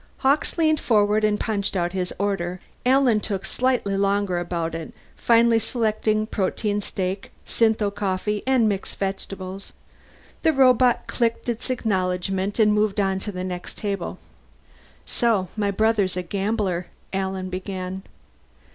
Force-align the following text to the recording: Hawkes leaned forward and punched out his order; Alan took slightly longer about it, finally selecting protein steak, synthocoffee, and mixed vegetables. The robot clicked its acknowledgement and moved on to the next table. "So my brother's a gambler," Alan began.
Hawkes 0.17 0.57
leaned 0.57 0.79
forward 0.79 1.23
and 1.23 1.39
punched 1.39 1.75
out 1.75 1.91
his 1.91 2.11
order; 2.17 2.59
Alan 2.87 3.19
took 3.19 3.45
slightly 3.45 3.95
longer 3.95 4.39
about 4.39 4.73
it, 4.73 4.93
finally 5.15 5.59
selecting 5.59 6.25
protein 6.25 6.81
steak, 6.81 7.31
synthocoffee, 7.45 8.41
and 8.47 8.67
mixed 8.67 8.95
vegetables. 8.97 9.73
The 10.41 10.53
robot 10.53 11.05
clicked 11.05 11.47
its 11.49 11.69
acknowledgement 11.69 12.57
and 12.57 12.73
moved 12.73 12.99
on 12.99 13.19
to 13.19 13.31
the 13.31 13.43
next 13.43 13.77
table. 13.77 14.17
"So 15.05 15.49
my 15.55 15.69
brother's 15.69 16.17
a 16.17 16.23
gambler," 16.23 16.87
Alan 17.13 17.51
began. 17.51 18.01